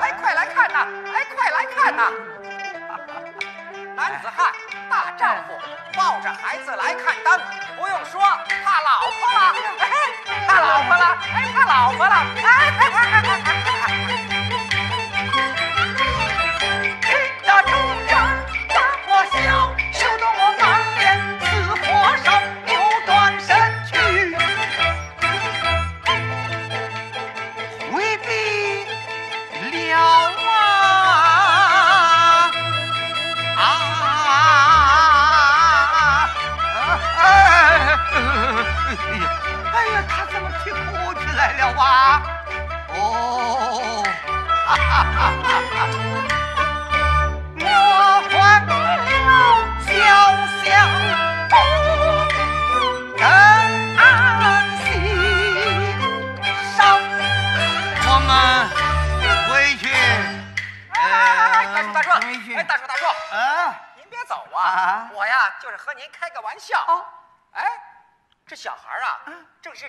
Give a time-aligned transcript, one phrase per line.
[0.00, 2.12] 哎，快来看呐，哎，快来看呐。
[3.94, 4.52] 男子汉，
[4.88, 5.58] 大丈夫，
[5.96, 7.40] 抱着孩子来看灯，
[7.76, 8.20] 不用说，
[8.64, 9.90] 怕老婆了，哎，
[10.46, 14.27] 怕老婆了，哎，怕老婆了，哎，快快快快。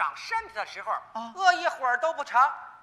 [0.00, 0.92] 长身体的时候，
[1.34, 2.40] 饿一会儿都不成，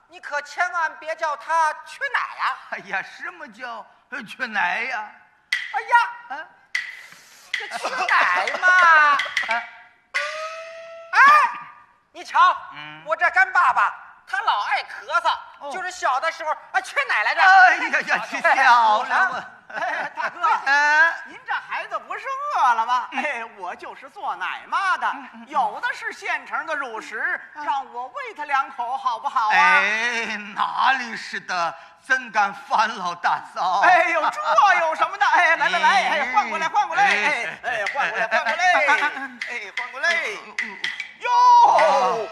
[0.10, 2.58] 你可千万别叫他缺奶呀！
[2.70, 3.86] 哎呀，什么叫
[4.28, 5.12] 缺奶呀？
[5.74, 6.48] 哎呀，
[7.52, 9.18] 这缺奶嘛！
[11.12, 11.20] 哎，
[12.12, 12.56] 你瞧，
[13.06, 13.94] 我这干爸爸，
[14.26, 17.42] 他老爱咳嗽，就是小的时候啊缺奶来着。
[17.42, 19.52] 哎呀呀，去小了。
[19.68, 21.54] 哎，大哥，哎，您这
[22.18, 23.08] 不是饿了吗？
[23.12, 29.54] 哎，我就是做奶妈的，有的是现成的乳食，让我喂他两口好不好啊？
[29.54, 30.26] 哎，
[30.56, 33.82] 哪里是的，怎敢烦老大嫂？
[33.82, 35.28] 哎呦，这有什么的？
[35.28, 38.66] 哎，来来来，哎，换过来，换过来，哎，哎，换过来，换过来，
[39.48, 40.10] 哎，换过来。
[41.20, 42.28] 哟，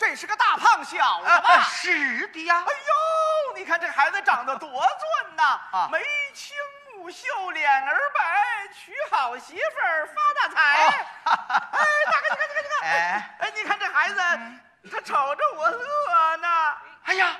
[0.00, 1.60] 这是个大胖小子吧？
[1.62, 2.56] 是的呀。
[2.66, 5.60] 哎呦，你看这孩子长得多俊呐！
[5.92, 6.00] 眉
[6.34, 6.56] 清
[7.02, 10.86] 目秀，脸儿白，娶好媳妇儿发大财。
[11.26, 14.20] 哎，大哥，你看，你看，你看，哎，哎，你看这孩子，
[14.88, 16.48] 他瞅着我乐呢。
[17.02, 17.36] 哎呀，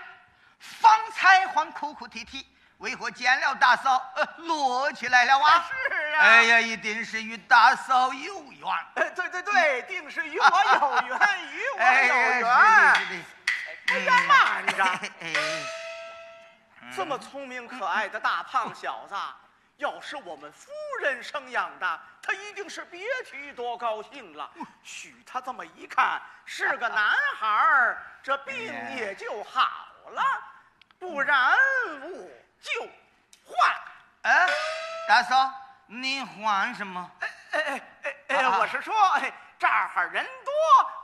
[0.59, 2.45] 方才还哭哭啼啼。
[2.78, 5.65] 为何见了大嫂呃，乐起来了啊？
[5.71, 6.19] 是啊。
[6.19, 8.69] 哎呀，一定是与大嫂有缘。
[8.97, 11.19] 哎，对对对，定是与我有缘，
[11.53, 12.51] 与我有缘。
[13.87, 14.83] 哎呀，慢着！
[15.21, 15.33] 哎，
[16.97, 19.15] 这么聪明可爱的大胖小子，
[19.82, 20.71] 要是我们夫
[21.01, 24.48] 人生养的，他一定是别提多高兴了。
[24.84, 30.22] 许他这么一看，是个男孩儿，这病也就好了。
[31.01, 31.59] 不然
[32.01, 32.28] 我。
[32.62, 32.89] 就
[33.45, 33.77] 换，
[34.22, 34.47] 哎，
[35.09, 35.53] 大嫂，
[35.86, 37.10] 你换什么？
[37.21, 40.24] 哎哎哎哎我是说，哎，这儿人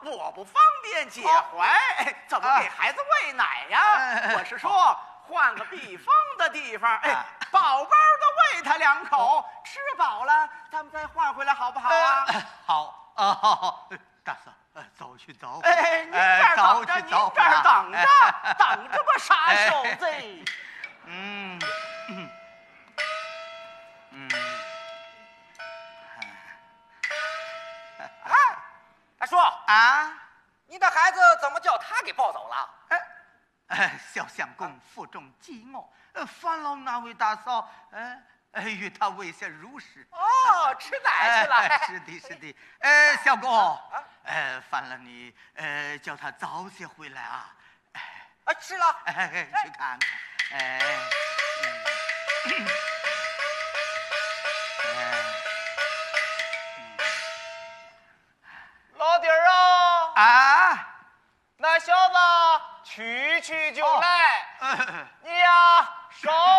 [0.03, 4.35] 多，我不方便解怀，怎么给孩子喂奶呀？
[4.38, 12.27] 我是说，换个避风的地方，哎，饱饱的喂他两口，吃饱了，咱们再换回来，好不好啊？
[12.65, 13.89] 好啊，好好，
[14.25, 14.53] 大嫂，
[14.97, 15.61] 走去走。
[15.62, 17.99] 哎，您这儿等着，您这儿等着，
[18.59, 20.06] 等着吧，傻小子。
[21.05, 21.59] 嗯
[22.09, 22.31] 嗯
[24.11, 24.29] 嗯，
[28.25, 28.33] 哎，
[29.19, 30.12] 大叔啊，
[30.67, 32.71] 你的孩子怎么叫他给抱走了？
[33.69, 35.67] 哎，小相公负重饥
[36.15, 38.19] 饿，烦劳那位大嫂，哎，
[38.65, 40.06] 与他喂些乳食。
[40.11, 41.79] 哦，吃奶去了。
[41.87, 42.56] 是的，是的。
[42.81, 43.79] 哎，小公，
[44.25, 47.55] 哎，烦了你，呃，叫他早些回来啊。
[48.45, 48.97] 啊，吃了。
[49.05, 50.00] 哎，去看看。
[50.53, 50.81] 哎，
[58.94, 60.89] 老弟儿啊啊，
[61.59, 62.15] 那小子
[62.83, 64.47] 去去就来，
[65.23, 66.57] 你呀稍等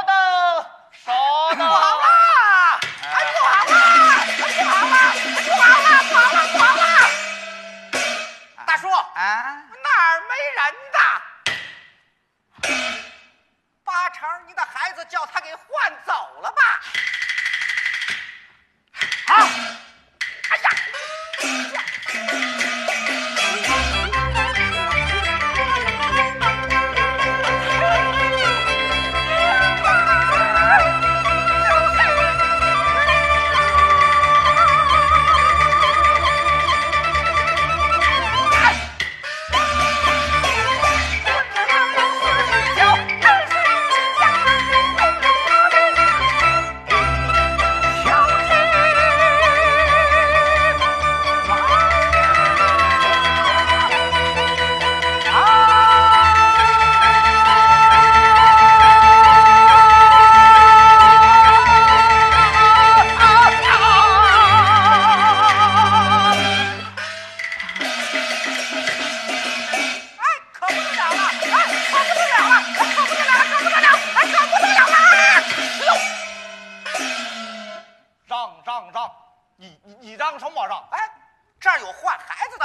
[8.80, 10.98] 大叔啊，哪儿没人的？
[14.14, 16.62] 成，你的孩子叫他给换走了吧？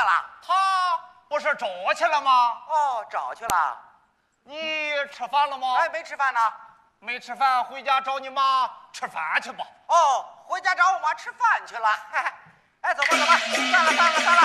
[0.05, 0.25] 了。
[0.47, 0.53] 他
[1.29, 2.62] 不是找去了吗？
[2.69, 3.79] 哦，找去了。
[4.45, 5.77] 你吃饭了吗？
[5.79, 6.41] 哎，没吃饭呢。
[7.01, 9.67] 没吃饭，回家找你妈吃饭去吧。
[9.89, 11.89] 哦，回家找我妈吃饭去了。
[12.81, 14.44] 哎，走吧走吧，散了散了散了。